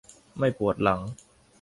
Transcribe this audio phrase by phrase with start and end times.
[0.39, 1.01] ไม่ปวดหลัง